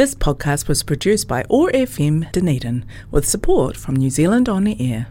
[0.00, 4.74] This podcast was produced by OAR FM Dunedin with support from New Zealand On the
[4.80, 5.08] Air.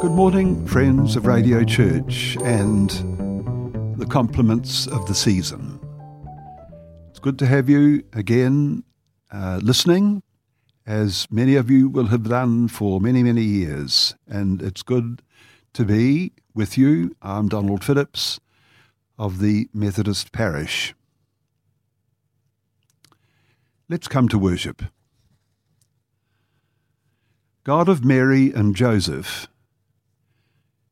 [0.00, 2.90] Good morning, friends of Radio Church and
[3.96, 5.73] the compliments of the season.
[7.24, 8.84] Good to have you again
[9.32, 10.22] uh, listening,
[10.86, 14.14] as many of you will have done for many, many years.
[14.28, 15.22] And it's good
[15.72, 17.16] to be with you.
[17.22, 18.40] I'm Donald Phillips
[19.18, 20.94] of the Methodist Parish.
[23.88, 24.82] Let's come to worship.
[27.62, 29.48] God of Mary and Joseph,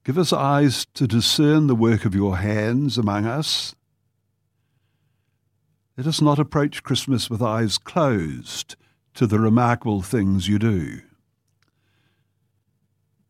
[0.03, 3.75] Give us eyes to discern the work of your hands among us.
[5.97, 8.77] Let us not approach Christmas with eyes closed
[9.15, 11.03] to the remarkable things you do.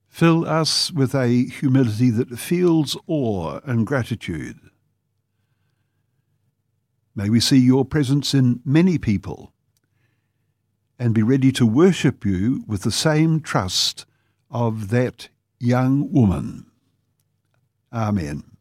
[0.09, 4.61] Fill us with a humility that feels awe and gratitude.
[7.17, 9.53] May we see your presence in many people
[10.99, 14.07] and be ready to worship you with the same trust
[14.51, 16.67] of that young woman.
[17.93, 18.52] Amen.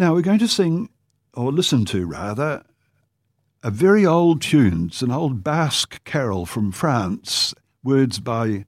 [0.00, 0.88] Now we're going to sing,
[1.34, 2.64] or listen to rather,
[3.62, 4.86] a very old tune.
[4.86, 7.52] It's an old Basque carol from France,
[7.84, 8.64] words by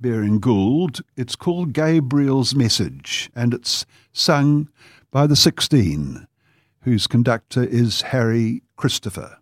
[0.00, 1.00] Baring Gould.
[1.16, 4.68] It's called Gabriel's Message, and it's sung
[5.10, 6.28] by the Sixteen,
[6.82, 9.38] whose conductor is Harry Christophers.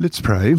[0.00, 0.54] Let's pray.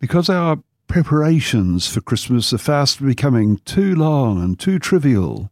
[0.00, 5.50] Because our preparations for Christmas are fast becoming too long and too trivial,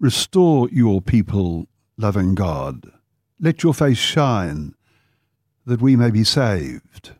[0.00, 2.90] restore your people, loving God.
[3.38, 4.74] Let your face shine
[5.66, 7.12] that we may be saved.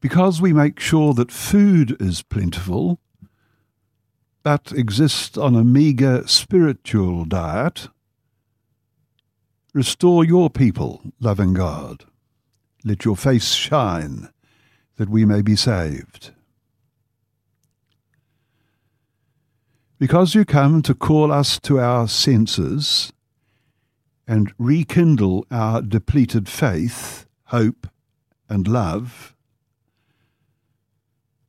[0.00, 2.98] Because we make sure that food is plentiful,
[4.42, 7.86] but exists on a meagre spiritual diet,
[9.72, 12.04] Restore your people, loving God.
[12.84, 14.28] Let your face shine,
[14.96, 16.32] that we may be saved.
[19.98, 23.12] Because you come to call us to our senses
[24.26, 27.86] and rekindle our depleted faith, hope,
[28.48, 29.36] and love,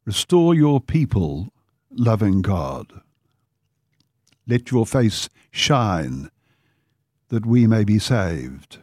[0.06, 1.52] restore your people,
[1.90, 3.02] loving God.
[4.46, 6.30] Let your face shine
[7.32, 8.78] that we may be saved.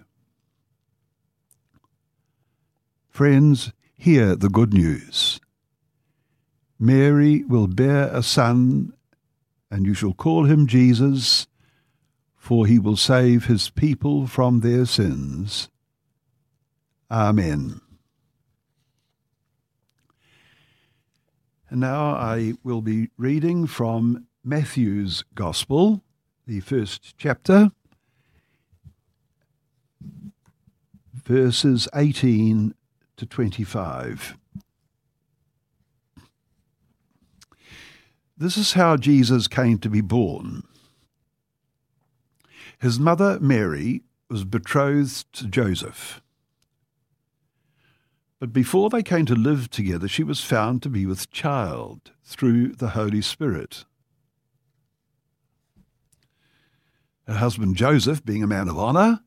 [3.10, 5.38] Friends, hear the good news.
[6.78, 8.94] Mary will bear a son,
[9.70, 11.46] and you shall call him Jesus,
[12.36, 15.68] for he will save his people from their sins.
[17.10, 17.82] Amen.
[21.68, 26.02] And now I will be reading from Matthew's Gospel,
[26.46, 27.72] the first chapter,
[31.28, 32.74] verses 18
[33.18, 34.38] to 25.
[38.38, 40.62] This is how Jesus came to be born.
[42.78, 46.22] His mother, Mary, was betrothed to Joseph.
[48.40, 52.68] But before they came to live together, she was found to be with child through
[52.68, 53.84] the Holy Spirit.
[57.26, 59.20] Her husband Joseph, being a man of honour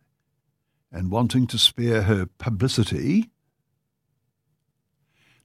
[0.91, 3.29] and wanting to spare her publicity,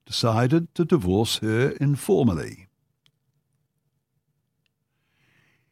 [0.05, 2.67] decided to divorce her informally.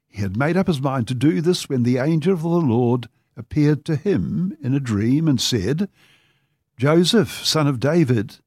[0.09, 3.09] He had made up his mind to do this when the angel of the Lord
[3.37, 5.89] appeared to him in a dream and said,
[6.77, 8.39] Joseph, son of David,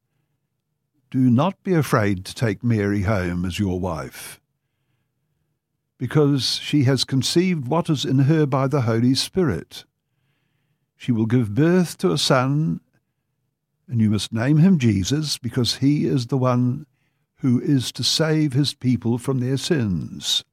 [1.12, 4.42] do not be afraid to take Mary home as your wife,
[5.98, 9.86] because she has conceived what is in her by the Holy Spirit.
[10.98, 12.82] She will give birth to a son,
[13.88, 16.88] and you must name him Jesus, because he is the one
[17.38, 20.44] who is to save his people from their sins.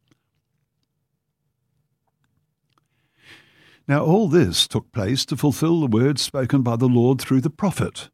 [3.88, 7.50] Now, all this took place to fulfill the words spoken by the Lord through the
[7.50, 8.08] prophet.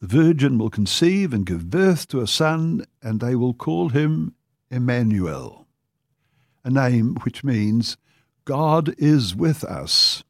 [0.00, 4.34] The virgin will conceive and give birth to a son, and they will call him
[4.70, 5.66] Emmanuel,
[6.62, 7.96] a name which means
[8.44, 10.24] God is with us.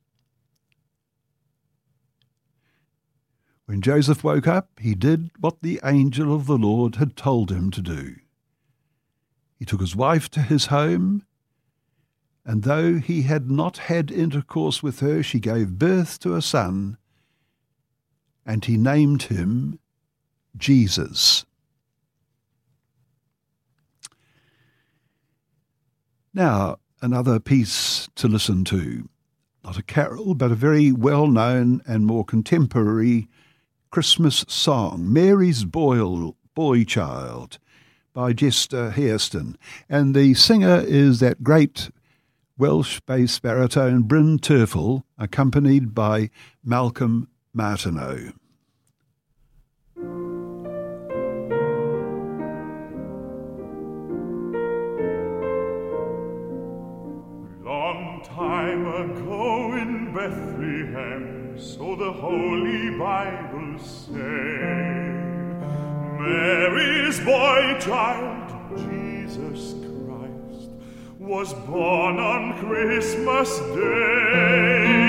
[3.66, 7.70] When Joseph woke up, he did what the angel of the Lord had told him
[7.70, 8.16] to do.
[9.58, 11.24] He took his wife to his home,
[12.44, 16.98] and though he had not had intercourse with her, she gave birth to a son,
[18.44, 19.78] and he named him
[20.56, 21.46] Jesus.
[26.34, 29.08] Now, another piece to listen to.
[29.64, 33.28] Not a carol, but a very well known and more contemporary
[33.94, 37.60] Christmas song, Mary's Boy, Boy Child,
[38.12, 39.56] by Jester Hairston.
[39.88, 41.92] And the singer is that great
[42.58, 46.30] Welsh bass baritone Bryn Terfel, accompanied by
[46.64, 48.32] Malcolm Martineau.
[57.62, 64.14] Long time ago in Bethlehem so the Holy Bible says,
[66.18, 69.74] Mary's boy child, Jesus
[70.06, 70.70] Christ,
[71.18, 75.04] was born on Christmas Day.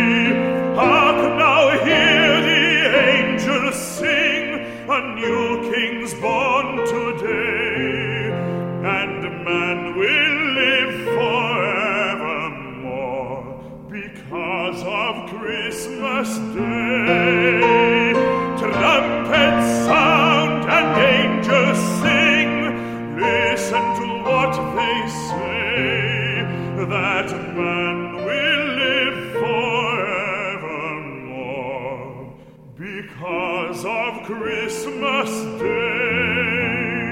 [34.26, 35.30] Christmas
[35.62, 37.12] Day.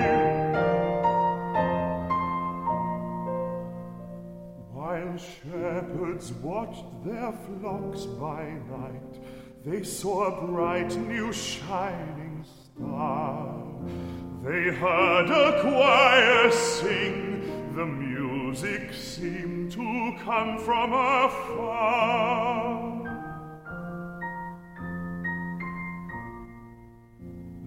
[4.72, 9.20] While shepherds watched their flocks by night,
[9.63, 13.62] they saw a bright new shining star.
[14.43, 22.73] They heard a choir sing, the music seemed to come from afar.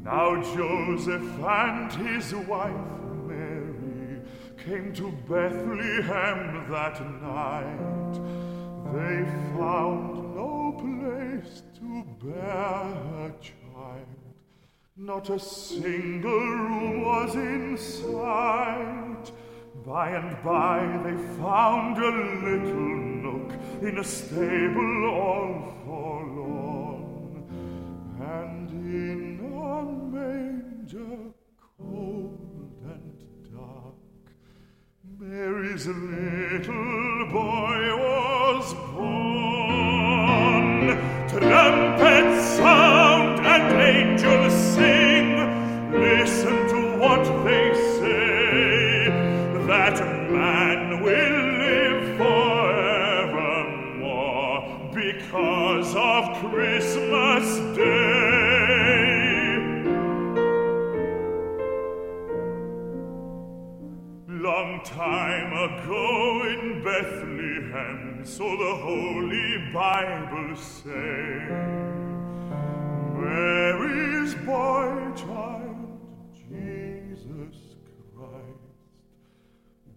[0.06, 2.72] Now Joseph and his wife
[3.26, 4.20] Mary
[4.64, 8.14] came to Bethlehem that night.
[8.94, 9.24] They
[9.58, 14.06] found no place to bear a child,
[14.96, 19.32] Not a single room was in sight.
[19.84, 22.12] By and by they found a
[22.46, 27.42] little nook in a stable all forlorn,
[28.20, 29.35] and in
[30.96, 31.34] a
[31.78, 33.94] cold and dark,
[35.18, 39.25] Mary's little boy was born.
[64.76, 71.46] Long time ago in Bethlehem, so the Holy Bible say,
[73.14, 75.98] Mary's boy child,
[76.34, 77.56] Jesus
[78.14, 78.76] Christ,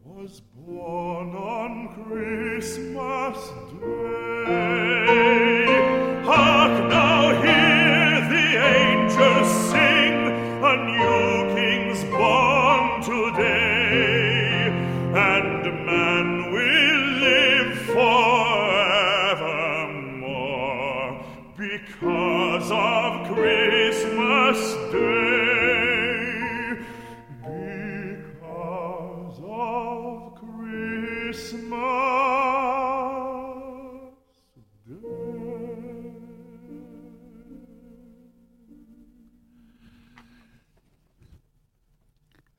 [0.05, 3.49] was born on Christmas
[3.81, 4.28] Day.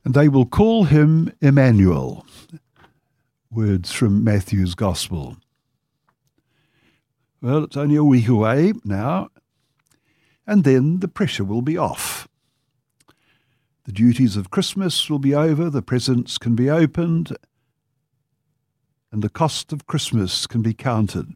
[0.03, 2.25] And they will call him Emmanuel.
[3.49, 5.37] Words from Matthew's Gospel.
[7.41, 9.29] Well, it's only a week away now,
[10.45, 12.27] and then the pressure will be off.
[13.85, 17.35] The duties of Christmas will be over, the presents can be opened,
[19.11, 21.33] and the cost of Christmas can be counted.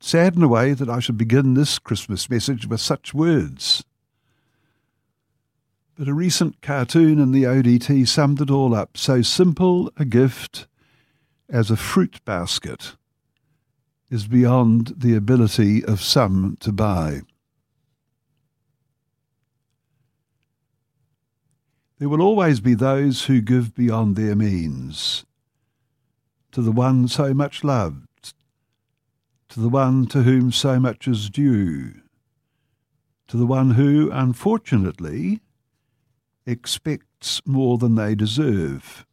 [0.00, 3.84] Sad in a way that I should begin this Christmas message with such words.
[5.96, 8.96] But a recent cartoon in the ODT summed it all up.
[8.96, 10.68] So simple a gift
[11.48, 12.94] as a fruit basket
[14.10, 17.22] is beyond the ability of some to buy.
[21.98, 25.24] There will always be those who give beyond their means
[26.52, 28.07] to the one so much loved,
[29.48, 31.94] to the one to whom so much is due,
[33.28, 35.40] to the one who, unfortunately,
[36.46, 39.06] expects more than they deserve.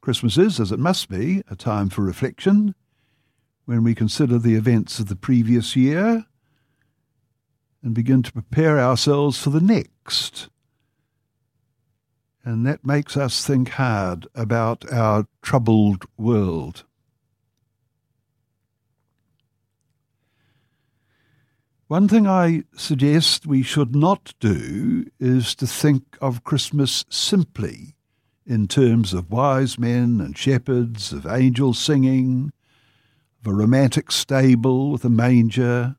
[0.00, 2.74] Christmas is, as it must be, a time for reflection
[3.66, 6.24] when we consider the events of the previous year
[7.82, 10.48] and begin to prepare ourselves for the next.
[12.48, 16.84] And that makes us think hard about our troubled world.
[21.88, 27.96] One thing I suggest we should not do is to think of Christmas simply
[28.46, 32.50] in terms of wise men and shepherds, of angels singing,
[33.42, 35.96] of a romantic stable with a manger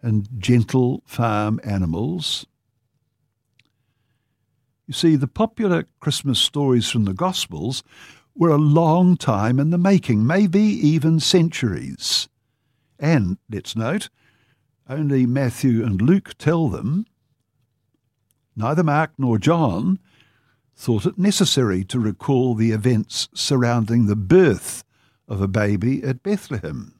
[0.00, 2.46] and gentle farm animals.
[4.90, 7.84] You see, the popular Christmas stories from the Gospels
[8.34, 12.28] were a long time in the making, maybe even centuries.
[12.98, 14.08] And, let's note,
[14.88, 17.06] only Matthew and Luke tell them.
[18.56, 20.00] Neither Mark nor John
[20.74, 24.82] thought it necessary to recall the events surrounding the birth
[25.28, 26.98] of a baby at Bethlehem.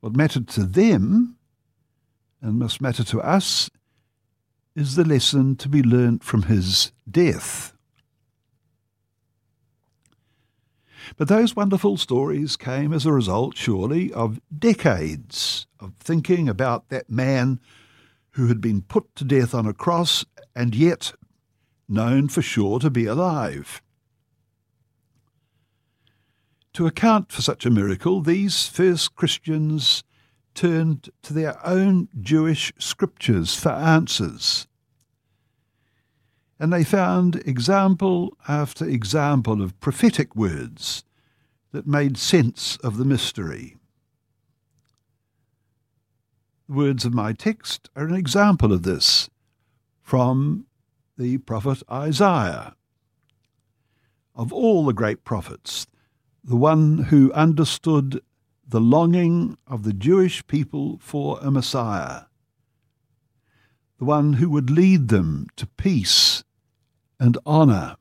[0.00, 1.38] What mattered to them,
[2.42, 3.70] and must matter to us,
[4.76, 7.72] is the lesson to be learnt from his death.
[11.16, 17.08] But those wonderful stories came as a result, surely, of decades of thinking about that
[17.08, 17.58] man
[18.32, 21.14] who had been put to death on a cross and yet
[21.88, 23.80] known for sure to be alive.
[26.74, 30.04] To account for such a miracle, these first Christians
[30.56, 34.66] turned to their own Jewish scriptures for answers.
[36.58, 41.04] And they found example after example of prophetic words
[41.72, 43.76] that made sense of the mystery.
[46.68, 49.28] The words of my text are an example of this
[50.00, 50.66] from
[51.18, 52.74] the prophet Isaiah.
[54.34, 55.86] Of all the great prophets,
[56.42, 58.22] the one who understood
[58.68, 62.22] the longing of the Jewish people for a Messiah,
[63.98, 66.42] the one who would lead them to peace
[67.20, 67.96] and honour.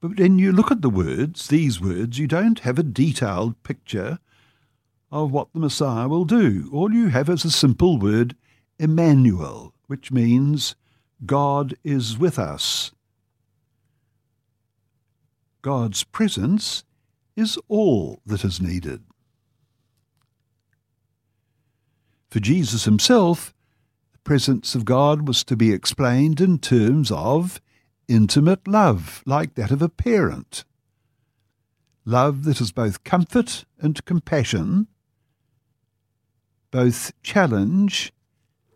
[0.00, 4.18] But when you look at the words, these words, you don't have a detailed picture
[5.10, 6.68] of what the Messiah will do.
[6.72, 8.36] All you have is a simple word,
[8.78, 10.76] Emmanuel, which means
[11.24, 12.92] God is with us.
[15.62, 16.84] God's presence
[17.36, 19.02] is all that is needed.
[22.30, 23.54] For Jesus himself,
[24.12, 27.60] the presence of God was to be explained in terms of
[28.08, 30.64] intimate love, like that of a parent.
[32.04, 34.86] Love that is both comfort and compassion,
[36.70, 38.12] both challenge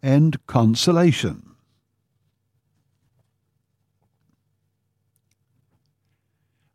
[0.02, 1.49] and consolation.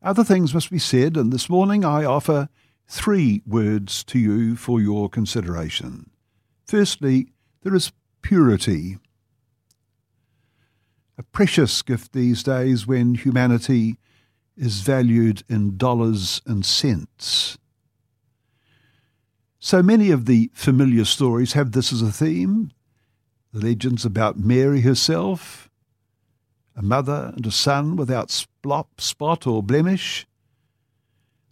[0.06, 2.48] Other things must be said, and this morning I offer
[2.88, 6.12] three words to you for your consideration.
[6.68, 7.30] Firstly,
[7.64, 9.00] there is purity.
[11.18, 13.98] A precious gift these days when humanity
[14.56, 17.58] is valued in dollars and cents.
[19.58, 22.70] So many of the familiar stories have this as a theme.
[23.54, 25.65] The legends about Mary herself,
[26.76, 30.28] a mother and a son without splop, spot or blemish,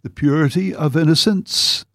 [0.02, 1.86] the purity of innocence,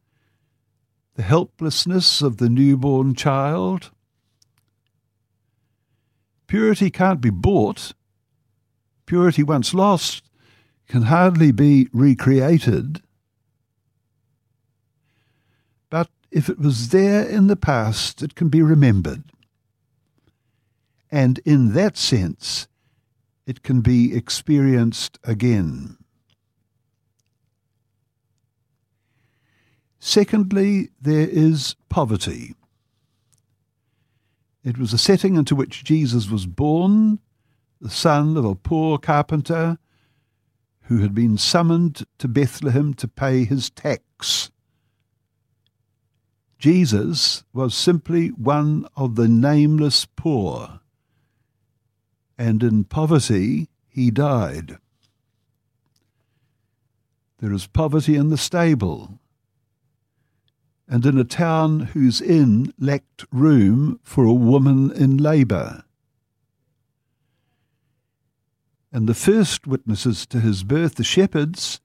[1.15, 3.91] the helplessness of the newborn child.
[6.47, 7.93] Purity can't be bought.
[9.05, 10.23] Purity once lost
[10.87, 13.03] can hardly be recreated.
[15.91, 19.23] But if it was there in the past, it can be remembered.
[21.11, 22.67] And in that sense,
[23.49, 25.97] it can be experienced again.
[29.97, 32.53] Secondly, there is poverty.
[34.63, 37.17] It was a setting into which Jesus was born,
[37.81, 39.79] the son of a poor carpenter
[40.83, 44.51] who had been summoned to Bethlehem to pay his tax.
[46.59, 50.81] Jesus was simply one of the nameless poor
[52.39, 54.77] and in poverty he died.
[57.39, 59.19] There is poverty in the stable,
[60.87, 65.83] and in a town whose inn lacked room for a woman in labour.
[68.91, 71.81] And the first witnesses to his birth, the shepherds,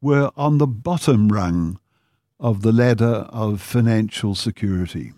[0.00, 1.78] were on the bottom rung
[2.38, 5.12] of the ladder of financial security.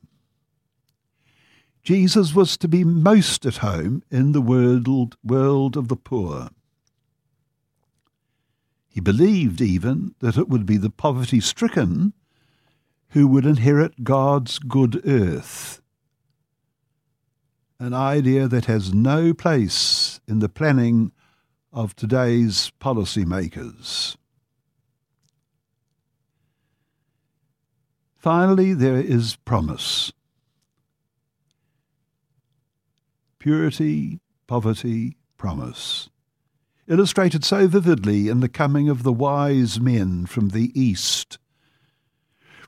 [1.89, 6.51] Jesus was to be most at home in the world, world of the poor.
[8.91, 12.13] He believed even that it would be the poverty stricken
[13.13, 15.81] who would inherit God's good earth.
[17.81, 21.11] An idea that has no place in the planning
[21.73, 24.19] of today's policymakers.
[28.19, 30.13] Finally, there is promise.
[33.39, 36.09] Purity, poverty, promise.
[36.87, 41.39] Illustrated so vividly in the coming of the wise men from the East,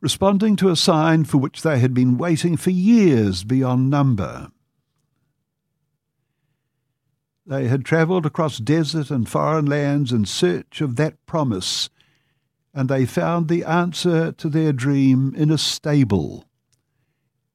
[0.00, 4.50] responding to a sign for which they had been waiting for years beyond number.
[7.46, 11.90] They had travelled across desert and foreign lands in search of that promise,
[12.72, 16.44] and they found the answer to their dream in a stable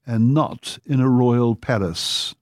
[0.05, 2.35] and not in a royal palace.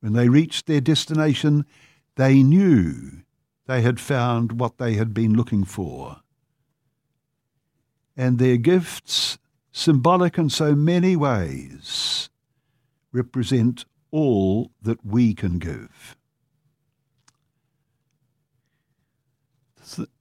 [0.00, 1.64] When they reached their destination,
[2.16, 3.22] they knew
[3.66, 6.20] they had found what they had been looking for.
[8.16, 9.38] And their gifts,
[9.72, 12.30] symbolic in so many ways,
[13.12, 16.16] represent all that we can give.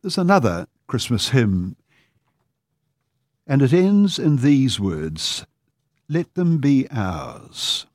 [0.02, 1.76] There's another Christmas hymn,
[3.46, 5.46] and it ends in these words
[6.10, 7.86] Let them be ours.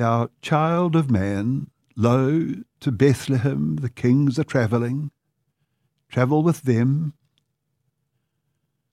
[0.00, 5.10] Thou child of man, lo, to Bethlehem the kings are travelling.
[6.08, 7.12] Travel with them.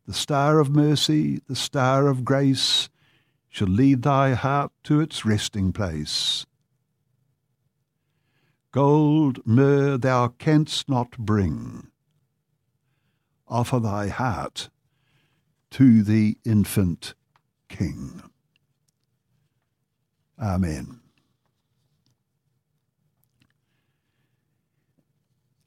[0.05, 2.89] The star of mercy, the star of grace,
[3.47, 6.45] shall lead thy heart to its resting place.
[8.73, 11.87] Gold, myrrh thou canst not bring.
[13.47, 14.69] Offer thy heart
[15.71, 17.13] to the infant
[17.69, 18.23] King.
[20.39, 20.99] Amen.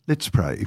[0.07, 0.65] Let's pray.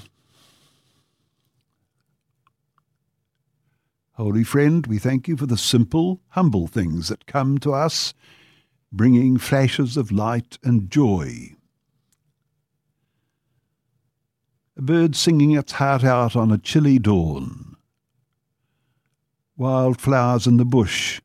[4.13, 8.13] Holy friend, we thank you for the simple, humble things that come to us,
[8.91, 11.55] bringing flashes of light and joy.
[14.77, 17.75] A bird singing its heart out on a chilly dawn.
[19.57, 21.21] Wildflowers in the bush.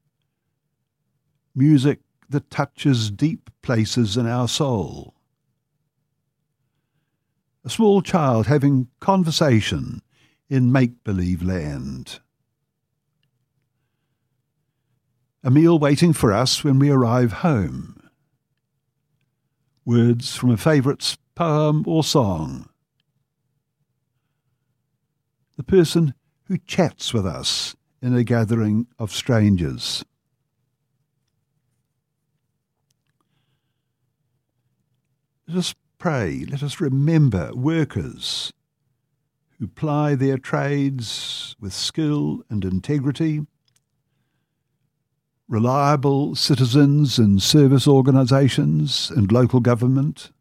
[1.55, 5.14] Music that touches deep places in our soul.
[7.64, 10.03] A small child having conversation
[10.49, 12.21] in make believe land.
[15.45, 18.01] A meal waiting for us when we arrive home.
[19.85, 22.69] Words from a favourite poem or song.
[25.57, 26.14] The person
[26.45, 30.05] who chats with us in a gathering of strangers.
[35.49, 38.53] Let us pray, let us remember workers
[39.59, 43.47] who ply their trades with skill and integrity,
[45.49, 50.33] reliable citizens in service organisations and local government,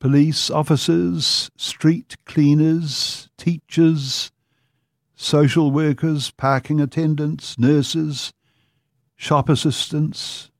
[0.00, 4.30] police officers, street cleaners, teachers,
[5.16, 8.34] social workers, parking attendants, nurses,
[9.16, 10.50] shop assistants,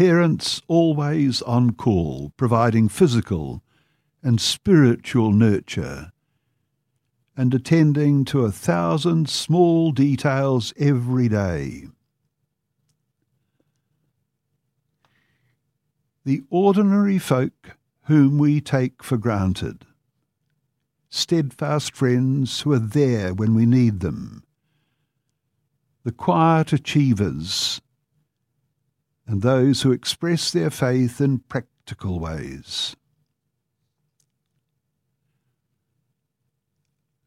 [0.00, 3.62] Parents always on call, providing physical
[4.22, 6.10] and spiritual nurture,
[7.36, 11.88] and attending to a thousand small details every day.
[16.24, 19.84] The ordinary folk whom we take for granted,
[21.10, 24.44] steadfast friends who are there when we need them,
[26.04, 27.82] the quiet achievers
[29.26, 32.96] and those who express their faith in practical ways.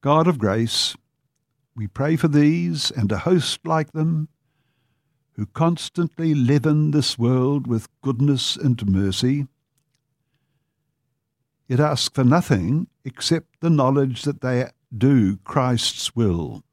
[0.02, 0.96] God of grace,
[1.76, 4.28] we pray for these and a host like them
[5.36, 9.48] who constantly leaven this world with goodness and mercy,
[11.68, 16.64] yet ask for nothing except the knowledge that they do Christ's will.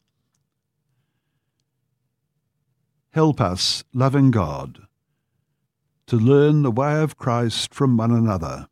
[3.12, 4.80] Help us, loving God,
[6.10, 8.66] to learn the way of Christ from one another.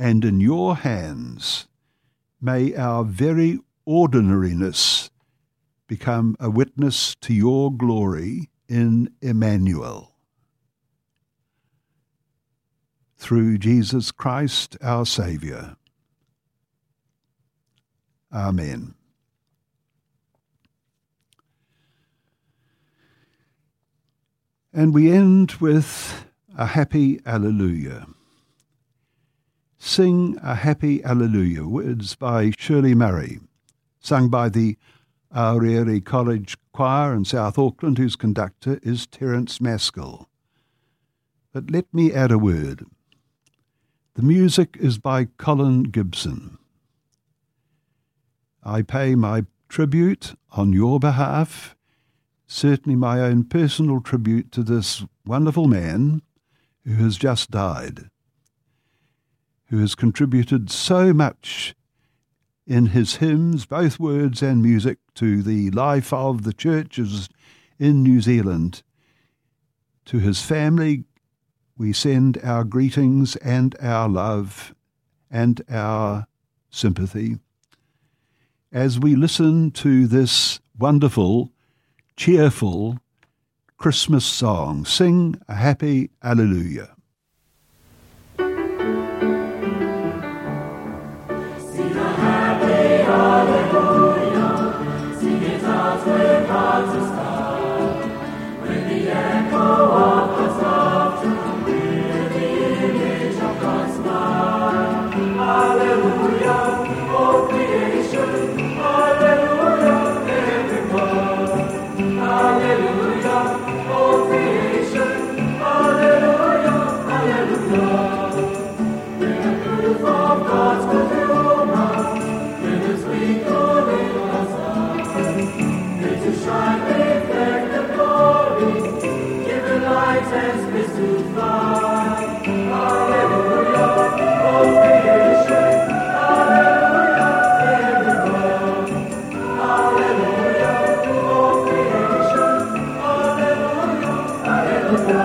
[0.00, 1.68] And in your hands
[2.40, 5.10] may our very ordinariness
[5.86, 10.16] become a witness to your glory in Emmanuel.
[13.16, 15.76] Through Jesus Christ our Saviour.
[18.32, 18.96] Amen.
[24.72, 28.06] And we end with a happy Alleluia.
[29.78, 33.40] Sing a happy Alleluia, words by Shirley Murray,
[33.98, 34.76] sung by the
[35.34, 40.28] Aorere College Choir in South Auckland, whose conductor is Terence Maskell.
[41.52, 42.86] But let me add a word.
[44.14, 46.58] The music is by Colin Gibson.
[48.62, 51.74] I pay my tribute on your behalf
[52.52, 56.20] certainly my own personal tribute to this wonderful man
[56.84, 58.10] who has just died,
[59.66, 61.76] who has contributed so much
[62.66, 67.28] in his hymns, both words and music, to the life of the churches
[67.78, 68.82] in New Zealand.
[70.06, 71.04] To his family,
[71.78, 74.74] we send our greetings and our love
[75.30, 76.26] and our
[76.68, 77.38] sympathy.
[78.72, 81.52] As we listen to this wonderful
[82.20, 82.98] cheerful
[83.78, 84.84] Christmas song.
[84.84, 86.94] Sing a happy Alleluia.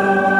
[0.03, 0.34] Lord.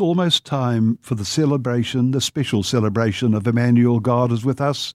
[0.00, 4.94] Almost time for the celebration, the special celebration of Emmanuel, God is with us.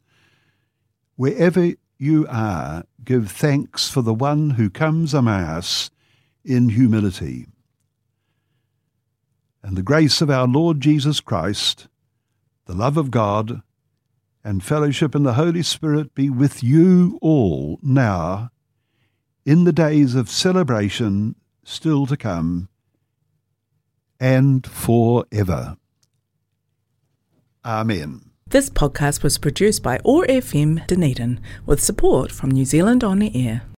[1.15, 5.89] Wherever you are, give thanks for the one who comes among us
[6.45, 7.47] in humility.
[9.63, 11.87] And the grace of our Lord Jesus Christ,
[12.65, 13.61] the love of God,
[14.43, 18.49] and fellowship in the Holy Spirit be with you all now,
[19.45, 22.69] in the days of celebration still to come,
[24.19, 25.77] and forever.
[27.65, 28.21] Amen.
[28.49, 33.47] This podcast was produced by OAR FM Dunedin with support from New Zealand On the
[33.47, 33.63] Air.